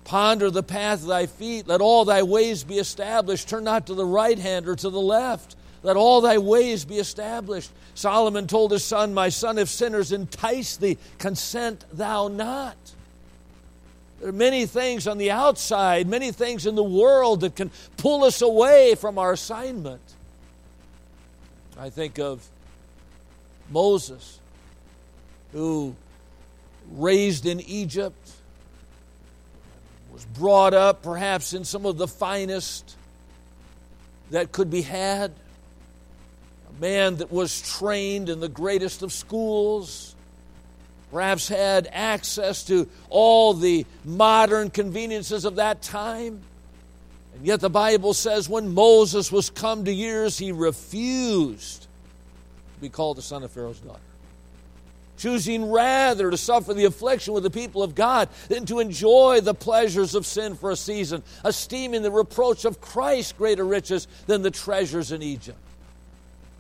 [0.06, 3.50] Ponder the path of thy feet, let all thy ways be established.
[3.50, 5.58] Turn not to the right hand or to the left.
[5.84, 7.70] Let all thy ways be established.
[7.96, 12.78] Solomon told his son, My son, if sinners entice thee, consent thou not.
[14.22, 18.24] There are many things on the outside, many things in the world that can pull
[18.24, 20.05] us away from our assignment.
[21.78, 22.48] I think of
[23.70, 24.40] Moses,
[25.52, 25.96] who
[26.92, 28.32] raised in Egypt,
[30.14, 32.96] was brought up perhaps in some of the finest
[34.32, 35.32] that could be had,
[36.70, 40.16] a man that was trained in the greatest of schools,
[41.12, 46.42] perhaps had access to all the modern conveniences of that time.
[47.36, 52.90] And yet the Bible says when Moses was come to years, he refused to be
[52.90, 54.00] called the son of Pharaoh's daughter.
[55.18, 59.54] Choosing rather to suffer the affliction with the people of God than to enjoy the
[59.54, 64.52] pleasures of sin for a season, esteeming the reproach of Christ greater riches than the
[64.52, 65.58] treasures in Egypt.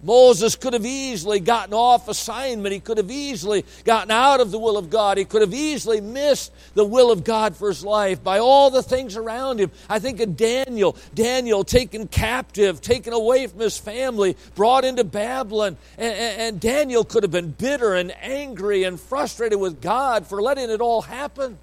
[0.05, 2.71] Moses could have easily gotten off assignment.
[2.71, 5.17] He could have easily gotten out of the will of God.
[5.17, 8.83] He could have easily missed the will of God for his life by all the
[8.83, 9.71] things around him.
[9.89, 10.95] I think of Daniel.
[11.15, 15.75] Daniel taken captive, taken away from his family, brought into Babylon.
[15.97, 20.69] And, and Daniel could have been bitter and angry and frustrated with God for letting
[20.69, 21.57] it all happen.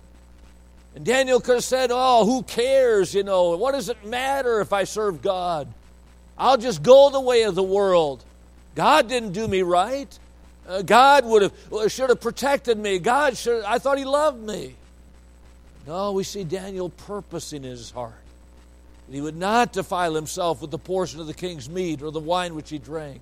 [0.96, 3.14] And Daniel could have said, Oh, who cares?
[3.14, 5.72] You know, what does it matter if I serve God?
[6.36, 8.24] I'll just go the way of the world.
[8.74, 10.18] God didn't do me right.
[10.66, 12.98] Uh, God would have should have protected me.
[12.98, 13.64] God should.
[13.64, 14.76] I thought He loved me.
[15.86, 18.14] No, we see Daniel purposing in his heart
[19.08, 22.20] that he would not defile himself with the portion of the king's meat or the
[22.20, 23.20] wine which he drank.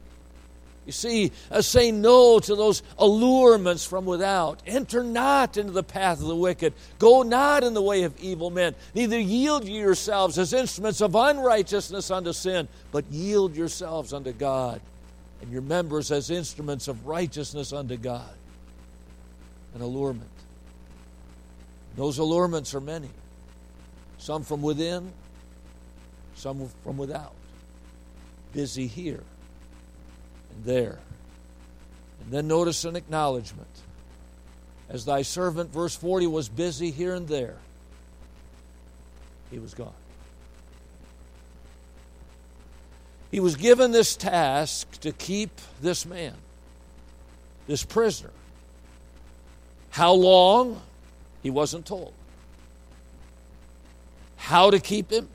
[0.87, 4.61] You see, uh, say no to those allurements from without.
[4.67, 6.75] Enter not into the path of the wicked.
[6.99, 8.75] Go not in the way of evil men.
[8.95, 14.81] Neither yield ye yourselves as instruments of unrighteousness unto sin, but yield yourselves unto God
[15.41, 18.31] and your members as instruments of righteousness unto God.
[19.75, 20.31] An allurement.
[21.97, 23.11] Those allurements are many.
[24.19, 25.13] Some from within,
[26.35, 27.35] some from without.
[28.53, 29.23] Busy here
[30.55, 30.99] and there.
[32.23, 33.69] And then notice an acknowledgement.
[34.89, 37.57] As thy servant, verse 40, was busy here and there,
[39.51, 39.93] he was gone.
[43.31, 46.35] He was given this task to keep this man,
[47.67, 48.31] this prisoner.
[49.91, 50.81] How long?
[51.43, 52.13] He wasn't told.
[54.37, 55.29] How to keep him?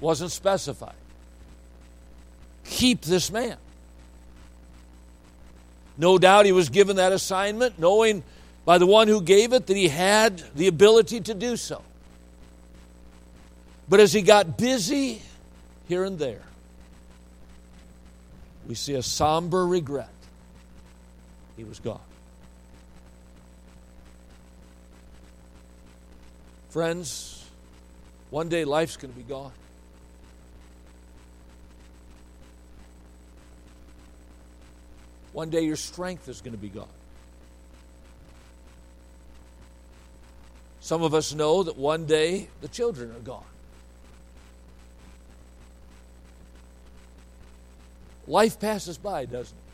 [0.00, 0.94] Wasn't specified.
[2.64, 3.56] Keep this man.
[5.98, 8.22] No doubt he was given that assignment, knowing
[8.64, 11.82] by the one who gave it that he had the ability to do so.
[13.88, 15.20] But as he got busy
[15.88, 16.42] here and there,
[18.70, 20.12] we see a somber regret
[21.56, 21.98] he was gone.
[26.68, 27.50] Friends,
[28.30, 29.50] one day life's going to be gone.
[35.32, 36.86] One day your strength is going to be gone.
[40.78, 43.42] Some of us know that one day the children are gone.
[48.30, 49.64] Life passes by, doesn't it?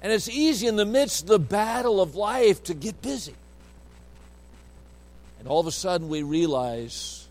[0.00, 3.34] And it's easy in the midst of the battle of life to get busy.
[5.40, 7.26] And all of a sudden we realize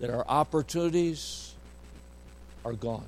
[0.00, 1.54] that our opportunities
[2.64, 3.06] are gone.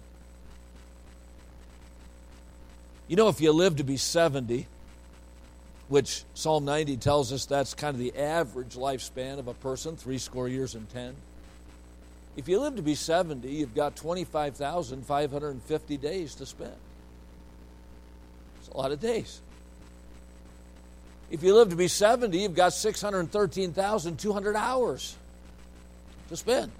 [3.08, 4.68] You know, if you live to be 70,
[5.88, 10.18] which Psalm 90 tells us that's kind of the average lifespan of a person, three
[10.18, 11.16] score years and ten.
[12.38, 16.76] If you live to be 70, you've got 25,550 days to spend.
[18.60, 19.40] It's a lot of days.
[21.32, 25.16] If you live to be 70, you've got 613,200 hours
[26.28, 26.70] to spend.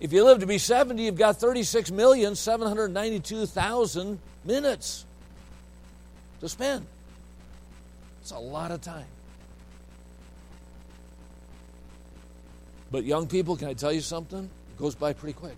[0.00, 5.06] If you live to be 70, you've got 36,792,000 minutes
[6.40, 6.84] to spend.
[8.20, 9.06] It's a lot of time.
[12.90, 14.44] But young people, can I tell you something?
[14.44, 15.56] It goes by pretty quick.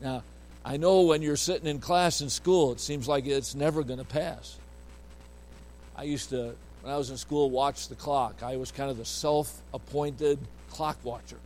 [0.00, 0.22] Now,
[0.64, 3.98] I know when you're sitting in class in school, it seems like it's never going
[3.98, 4.56] to pass.
[5.96, 8.42] I used to, when I was in school, watch the clock.
[8.42, 10.38] I was kind of the self appointed
[10.70, 11.38] clock watcher.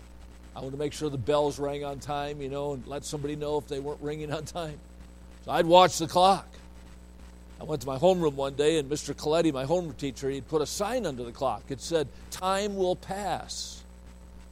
[0.55, 3.37] I wanted to make sure the bells rang on time, you know, and let somebody
[3.37, 4.79] know if they weren't ringing on time.
[5.45, 6.47] So I'd watch the clock.
[7.63, 9.15] I went to my homeroom one day, and Mr.
[9.15, 11.63] Coletti, my homeroom teacher, he'd put a sign under the clock.
[11.69, 13.85] It said, Time will pass.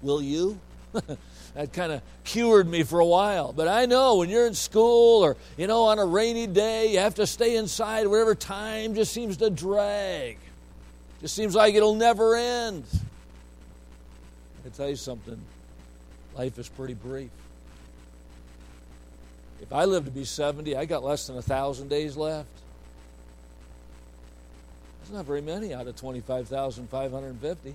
[0.01, 0.61] Will you?
[1.55, 3.53] that kind of cured me for a while.
[3.53, 7.01] But I know when you're in school or, you know, on a rainy day, you
[7.01, 10.39] have to stay inside, whatever time just seems to drag.
[11.21, 12.85] Just seems like it'll never end.
[14.65, 15.41] I tell you something,
[16.37, 17.31] life is pretty brief.
[19.61, 22.47] If I live to be 70, I got less than a thousand days left.
[25.13, 27.75] Not very many out of 25,550.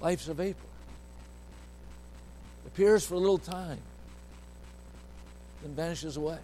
[0.00, 0.58] Life's a vapor.
[2.64, 3.80] It appears for a little time,
[5.62, 6.38] then vanishes away.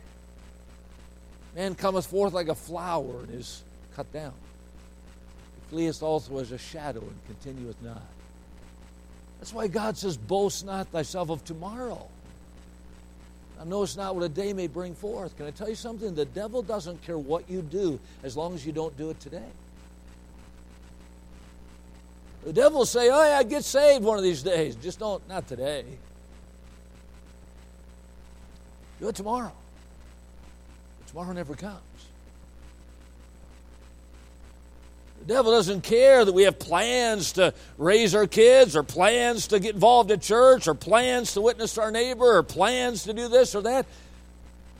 [1.54, 3.62] Man cometh forth like a flower and is
[3.94, 4.32] cut down.
[5.54, 8.02] He fleeth also as a shadow and continueth not.
[9.38, 12.08] That's why God says, Boast not thyself of tomorrow.
[13.58, 15.36] Now, knowest not what a day may bring forth.
[15.36, 16.14] Can I tell you something?
[16.14, 19.48] The devil doesn't care what you do as long as you don't do it today.
[22.44, 24.74] The devil will say, Oh, yeah, get saved one of these days.
[24.76, 25.84] Just don't, not today.
[29.00, 29.52] Do it tomorrow.
[30.98, 31.78] But tomorrow never comes.
[35.22, 39.60] The devil doesn't care that we have plans to raise our kids or plans to
[39.60, 43.28] get involved at church or plans to witness to our neighbor or plans to do
[43.28, 43.86] this or that.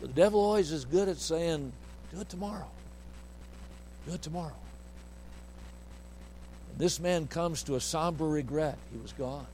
[0.01, 1.73] But the devil always is good at saying,
[2.13, 2.67] do it tomorrow.
[4.09, 4.57] Do it tomorrow.
[6.71, 8.79] And this man comes to a somber regret.
[8.93, 9.47] He was gone.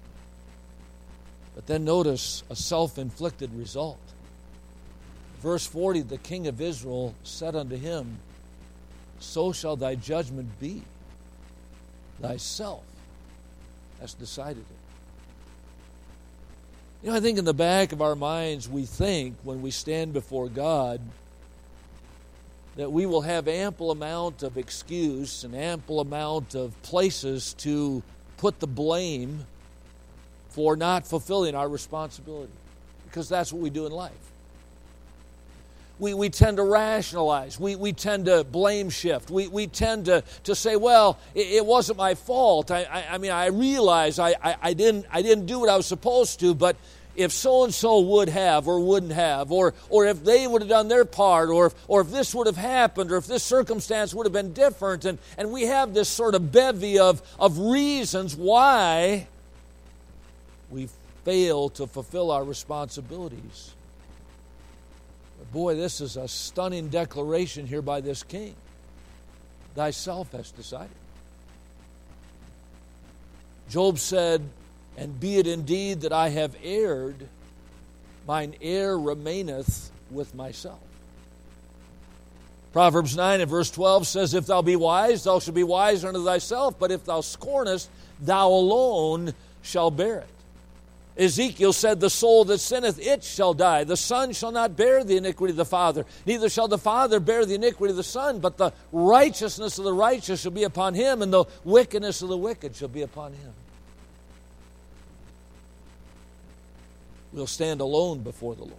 [1.54, 3.98] But then notice a self inflicted result.
[5.42, 8.20] Verse 40 the king of Israel said unto him,
[9.20, 10.82] so shall thy judgment be.
[12.20, 12.84] Thyself
[14.00, 14.76] has decided it.
[17.02, 20.12] You know, I think in the back of our minds, we think when we stand
[20.12, 21.00] before God
[22.78, 28.02] that we will have ample amount of excuse and ample amount of places to
[28.36, 29.44] put the blame
[30.50, 32.52] for not fulfilling our responsibility
[33.04, 34.27] because that's what we do in life
[35.98, 37.58] we, we tend to rationalize.
[37.58, 39.30] We, we tend to blame shift.
[39.30, 42.70] We, we tend to, to say, well, it, it wasn't my fault.
[42.70, 45.76] I, I, I mean, I realize I, I, I, didn't, I didn't do what I
[45.76, 46.76] was supposed to, but
[47.16, 50.68] if so and so would have or wouldn't have, or, or if they would have
[50.68, 54.14] done their part, or if, or if this would have happened, or if this circumstance
[54.14, 58.36] would have been different, and, and we have this sort of bevy of, of reasons
[58.36, 59.26] why
[60.70, 60.88] we
[61.24, 63.72] fail to fulfill our responsibilities
[65.46, 68.54] boy, this is a stunning declaration here by this king.
[69.74, 70.90] Thyself hast decided.
[73.68, 74.42] Job said,
[74.96, 77.28] And be it indeed that I have erred,
[78.26, 80.80] mine error remaineth with myself.
[82.72, 86.24] Proverbs 9 and verse 12 says, If thou be wise, thou shalt be wise unto
[86.24, 87.88] thyself, but if thou scornest,
[88.20, 90.37] thou alone shall bear it.
[91.18, 93.82] Ezekiel said, The soul that sinneth, it shall die.
[93.82, 97.44] The son shall not bear the iniquity of the father, neither shall the father bear
[97.44, 101.20] the iniquity of the son, but the righteousness of the righteous shall be upon him,
[101.20, 103.52] and the wickedness of the wicked shall be upon him.
[107.32, 108.74] We'll stand alone before the Lord.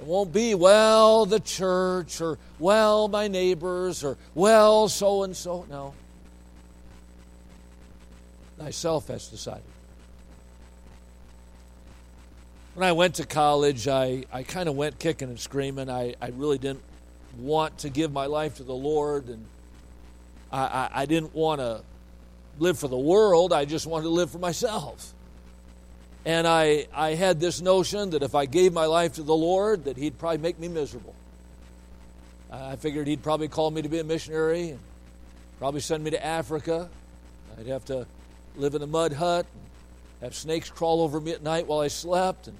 [0.00, 5.66] It won't be, well, the church, or well, my neighbors, or well, so and so.
[5.68, 5.94] No.
[8.58, 9.69] Thyself has decided.
[12.80, 15.90] When I went to college, I, I kind of went kicking and screaming.
[15.90, 16.80] I, I really didn't
[17.38, 19.44] want to give my life to the Lord, and
[20.50, 21.82] I, I, I didn't want to
[22.58, 23.52] live for the world.
[23.52, 25.12] I just wanted to live for myself.
[26.24, 29.84] And I, I had this notion that if I gave my life to the Lord,
[29.84, 31.14] that He'd probably make me miserable.
[32.50, 34.78] I figured He'd probably call me to be a missionary and
[35.58, 36.88] probably send me to Africa.
[37.58, 38.06] I'd have to
[38.56, 39.44] live in a mud hut,
[40.22, 42.56] have snakes crawl over me at night while I slept, and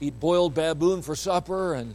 [0.00, 1.94] eat boiled baboon for supper, and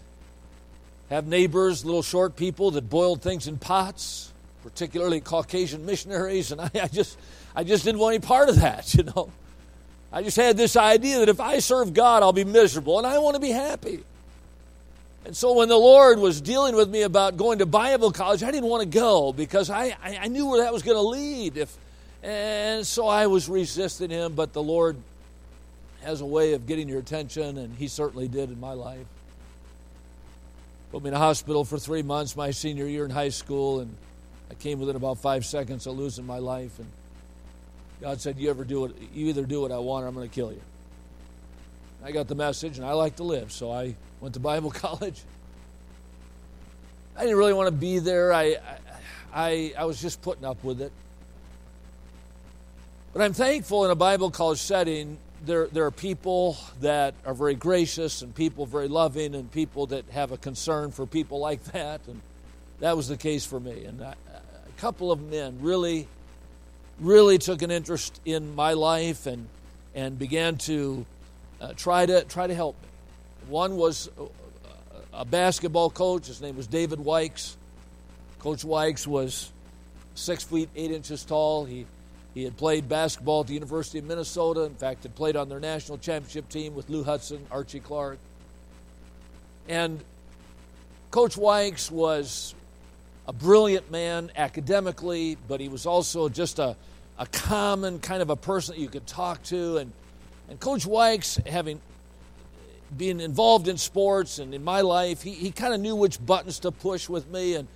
[1.09, 4.31] have neighbors, little short people that boiled things in pots,
[4.63, 7.17] particularly Caucasian missionaries, and I, I just
[7.55, 9.31] I just didn't want any part of that, you know.
[10.11, 13.17] I just had this idea that if I serve God, I'll be miserable, and I
[13.17, 14.03] want to be happy.
[15.25, 18.51] And so when the Lord was dealing with me about going to Bible college, I
[18.51, 21.57] didn't want to go because I, I, knew where that was going to lead.
[21.57, 21.75] If,
[22.21, 24.97] and so I was resisting Him, but the Lord
[26.03, 29.05] has a way of getting your attention, and He certainly did in my life.
[30.91, 33.95] Put me in a hospital for three months my senior year in high school, and
[34.51, 36.77] I came within about five seconds of losing my life.
[36.77, 36.87] And
[38.01, 38.95] God said, "You ever do it?
[39.13, 40.61] You either do what I want, or I'm going to kill you."
[42.03, 45.21] I got the message, and I like to live, so I went to Bible college.
[47.15, 48.33] I didn't really want to be there.
[48.33, 48.57] I,
[49.33, 50.91] I, I was just putting up with it.
[53.13, 57.55] But I'm thankful in a Bible college setting, there, there are people that are very
[57.55, 62.01] gracious and people very loving and people that have a concern for people like that.
[62.07, 62.21] And
[62.79, 63.85] that was the case for me.
[63.85, 66.07] And I, a couple of men really
[66.99, 69.47] really took an interest in my life and,
[69.95, 71.05] and began to
[71.61, 72.87] uh, try to try to help me.
[73.49, 74.09] One was
[75.13, 76.27] a basketball coach.
[76.27, 77.55] His name was David Wykes.
[78.39, 79.51] Coach Wykes was
[80.15, 81.65] six feet eight inches tall.
[81.65, 81.85] He
[82.33, 84.61] he had played basketball at the University of Minnesota.
[84.61, 88.17] In fact, had played on their national championship team with Lou Hudson, Archie Clark.
[89.69, 90.03] And
[91.11, 92.55] Coach Wykes was
[93.27, 96.75] a brilliant man academically, but he was also just a,
[97.19, 99.77] a common kind of a person that you could talk to.
[99.77, 99.91] And,
[100.49, 101.79] and Coach Wykes, having
[102.97, 106.59] been involved in sports and in my life, he, he kind of knew which buttons
[106.59, 107.55] to push with me.
[107.55, 107.67] And,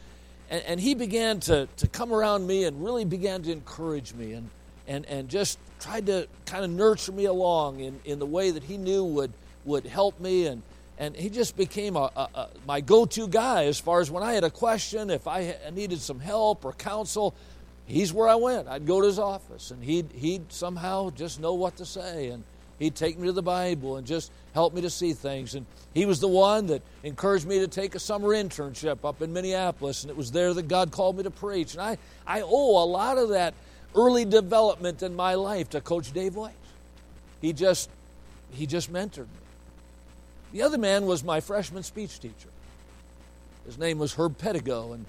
[0.49, 4.33] and, and, he began to, to come around me and really began to encourage me
[4.33, 4.49] and,
[4.87, 8.63] and, and just tried to kind of nurture me along in, in the way that
[8.63, 9.31] he knew would,
[9.65, 10.47] would help me.
[10.47, 10.61] And,
[10.97, 14.33] and he just became a, a, a my go-to guy as far as when I
[14.33, 17.35] had a question, if I needed some help or counsel,
[17.85, 18.67] he's where I went.
[18.67, 22.43] I'd go to his office, and he'd he'd somehow just know what to say, and
[22.79, 25.55] he'd take me to the Bible and just help me to see things.
[25.55, 29.33] And he was the one that encouraged me to take a summer internship up in
[29.33, 31.73] Minneapolis, and it was there that God called me to preach.
[31.73, 33.53] And I I owe a lot of that
[33.95, 36.53] early development in my life to Coach Dave Wykes.
[37.41, 37.89] He just
[38.51, 39.41] he just mentored me.
[40.53, 42.49] The other man was my freshman speech teacher.
[43.65, 45.05] His name was Herb Pedigo, and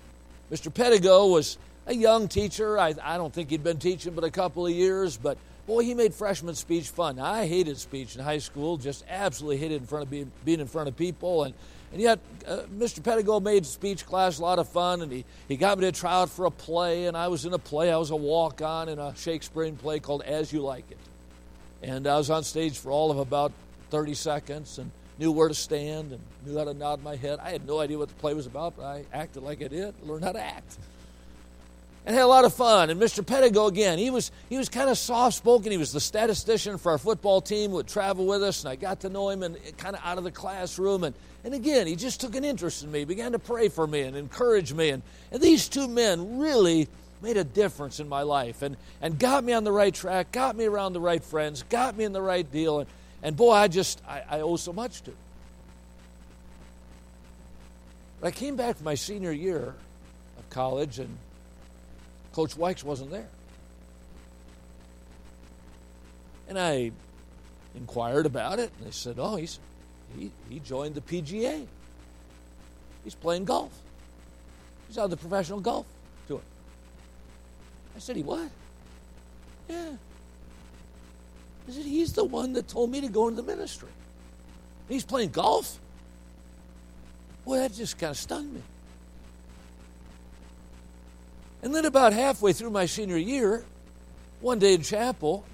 [0.51, 0.73] Mr.
[0.73, 2.79] Pedigo was a young teacher.
[2.79, 5.39] I, I don't think he'd been teaching but a couple of years, but
[5.69, 7.21] boy, he made freshman speech fun.
[7.21, 10.67] I hated speech in high school, just absolutely hated in front of being, being in
[10.67, 11.55] front of people, and
[11.93, 13.01] and yet, uh, Mr.
[13.01, 16.13] Pedigo made speech class a lot of fun, and he, he got me to try
[16.13, 17.91] out for a play, and I was in a play.
[17.91, 20.99] I was a walk on in a Shakespearean play called As You Like It.
[21.83, 23.53] And I was on stage for all of about
[23.89, 27.39] 30 seconds, and knew where to stand and knew how to nod my head.
[27.43, 29.95] I had no idea what the play was about, but I acted like I did,
[30.03, 30.77] learned how to act.
[32.07, 32.89] And had a lot of fun.
[32.89, 33.23] And Mr.
[33.23, 35.71] Pedigo, again, he was, he was kind of soft spoken.
[35.71, 39.01] He was the statistician for our football team, would travel with us, and I got
[39.01, 41.05] to know him and eh, kind of out of the classroom.
[41.05, 44.01] And, and again, he just took an interest in me, began to pray for me
[44.01, 44.89] and encourage me.
[44.89, 46.89] And, and these two men really
[47.21, 50.57] made a difference in my life and, and got me on the right track, got
[50.57, 52.81] me around the right friends, got me in the right deal.
[52.81, 52.89] And,
[53.23, 55.13] and boy, I just, I, I owe so much to.
[58.21, 59.75] But I came back my senior year
[60.39, 61.17] of college, and
[62.39, 63.27] Coach Wykes wasn't there.
[66.49, 66.93] And I
[67.75, 69.59] inquired about it, and they said, oh, he's,
[70.17, 71.67] he, he joined the PGA.
[73.03, 73.73] He's playing golf.
[74.87, 75.85] He's on the professional golf
[76.29, 76.41] tour.
[77.97, 78.49] I said, he what?
[79.69, 79.95] Yeah.
[81.69, 83.91] I said, He's the one that told me to go into the ministry.
[84.89, 85.81] He's playing golf.
[87.45, 88.63] Well, that just kind of stunned me.
[91.63, 93.65] And then, about halfway through my senior year,
[94.41, 95.45] one day in chapel,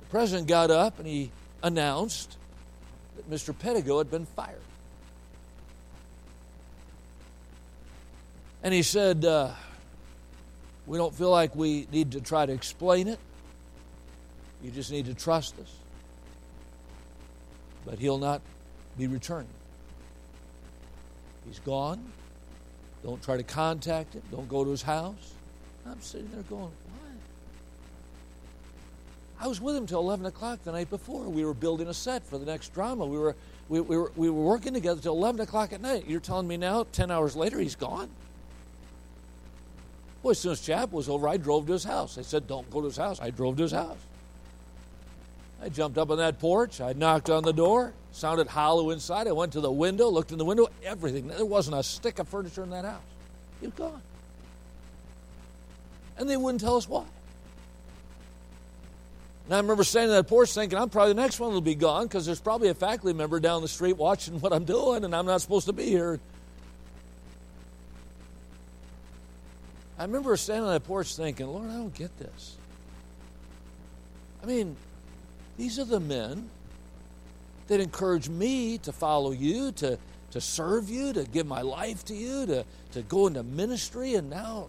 [0.00, 1.30] the president got up and he
[1.62, 2.36] announced
[3.16, 3.54] that Mr.
[3.54, 4.60] Pedigo had been fired.
[8.62, 9.50] And he said, uh,
[10.86, 13.18] We don't feel like we need to try to explain it.
[14.62, 15.74] You just need to trust us.
[17.84, 18.42] But he'll not
[18.96, 19.48] be returning.
[21.46, 22.12] He's gone.
[23.02, 24.22] Don't try to contact him.
[24.30, 25.34] Don't go to his house.
[25.86, 26.72] I'm sitting there going, What?
[29.40, 31.24] I was with him till 11 o'clock the night before.
[31.24, 33.04] We were building a set for the next drama.
[33.04, 33.34] We were,
[33.68, 36.04] we, we were, we were working together till 11 o'clock at night.
[36.06, 38.08] You're telling me now, 10 hours later, he's gone?
[40.22, 42.14] Well, as soon as chapel was over, I drove to his house.
[42.14, 43.20] They said, Don't go to his house.
[43.20, 43.98] I drove to his house.
[45.60, 46.80] I jumped up on that porch.
[46.80, 47.92] I knocked on the door.
[48.12, 49.26] Sounded hollow inside.
[49.26, 51.28] I went to the window, looked in the window, everything.
[51.28, 53.00] There wasn't a stick of furniture in that house.
[53.60, 54.02] He was gone.
[56.18, 57.04] And they wouldn't tell us why.
[59.46, 61.74] And I remember standing on that porch thinking, I'm probably the next one will be
[61.74, 65.14] gone because there's probably a faculty member down the street watching what I'm doing and
[65.14, 66.20] I'm not supposed to be here.
[69.98, 72.56] I remember standing on that porch thinking, Lord, I don't get this.
[74.42, 74.76] I mean,
[75.56, 76.48] these are the men
[77.72, 79.98] that encourage me to follow you, to,
[80.30, 84.28] to serve you, to give my life to you, to, to go into ministry, and
[84.28, 84.68] now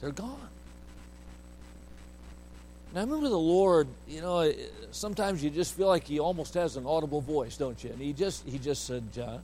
[0.00, 0.48] they're gone.
[2.90, 4.52] And I remember the Lord, you know,
[4.92, 7.90] sometimes you just feel like he almost has an audible voice, don't you?
[7.90, 9.42] And he just he just said, John,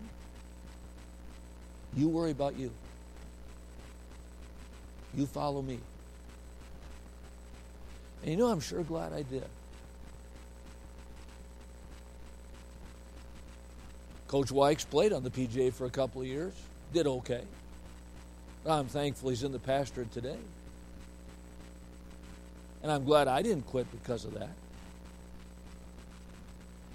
[1.97, 2.71] you worry about you.
[5.15, 5.81] You follow me.
[8.23, 9.45] And you know, I'm sure glad I did.
[14.33, 16.55] Coach Wykes played on the PGA for a couple of years,
[16.95, 17.43] did okay.
[18.65, 20.39] I'm thankful he's in the pastorate today.
[22.83, 24.49] And I'm glad I didn't quit because of that.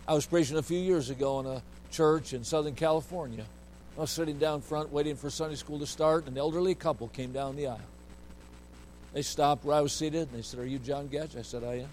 [0.07, 1.61] I was preaching a few years ago in a
[1.91, 3.45] church in Southern California.
[3.99, 7.07] I was sitting down front waiting for Sunday school to start, and an elderly couple
[7.07, 7.79] came down the aisle.
[9.13, 11.37] They stopped where I was seated, and they said, Are you John Goetsch?
[11.37, 11.89] I said, I am.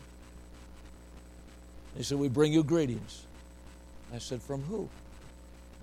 [1.96, 3.26] They said, We bring you greetings.
[4.10, 4.88] I said, From who?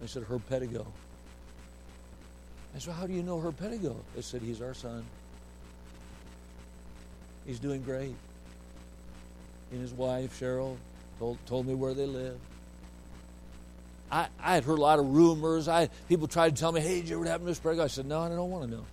[0.01, 0.85] They said, Herb Pedigo.
[2.75, 3.95] I said, How do you know Herb Pedigo?
[4.15, 5.05] They said, He's our son.
[7.45, 8.15] He's doing great.
[9.71, 10.75] And his wife, Cheryl,
[11.19, 12.37] told, told me where they live.
[14.11, 15.67] I, I had heard a lot of rumors.
[15.67, 17.61] I People tried to tell me, Hey, did you ever happen to Mr.
[17.61, 17.83] Pedigo?
[17.83, 18.85] I said, No, I don't want to know.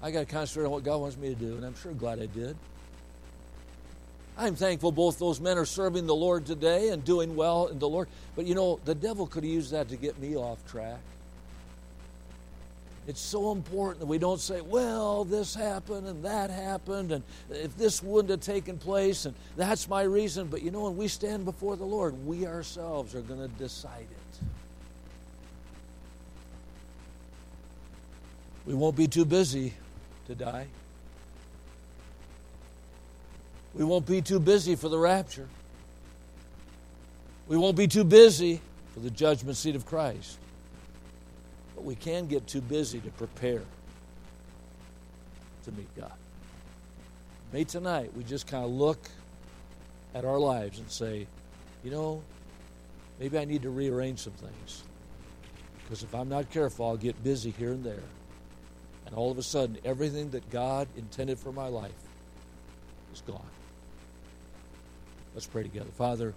[0.00, 2.20] I got to concentrate on what God wants me to do, and I'm sure glad
[2.20, 2.56] I did.
[4.36, 7.88] I'm thankful both those men are serving the Lord today and doing well in the
[7.88, 8.08] Lord.
[8.34, 11.00] But you know, the devil could have used that to get me off track.
[13.08, 17.76] It's so important that we don't say, well, this happened and that happened, and if
[17.76, 20.46] this wouldn't have taken place, and that's my reason.
[20.46, 24.06] But you know, when we stand before the Lord, we ourselves are going to decide
[24.08, 24.46] it.
[28.66, 29.74] We won't be too busy
[30.28, 30.68] to die.
[33.74, 35.48] We won't be too busy for the rapture.
[37.48, 38.60] We won't be too busy
[38.92, 40.38] for the judgment seat of Christ.
[41.74, 43.62] But we can get too busy to prepare
[45.64, 46.12] to meet God.
[47.52, 49.08] May tonight we just kind of look
[50.14, 51.26] at our lives and say,
[51.84, 52.22] you know,
[53.18, 54.82] maybe I need to rearrange some things.
[55.82, 58.04] Because if I'm not careful, I'll get busy here and there.
[59.06, 61.90] And all of a sudden, everything that God intended for my life
[63.12, 63.40] is gone.
[65.34, 65.90] Let's pray together.
[65.96, 66.34] Father,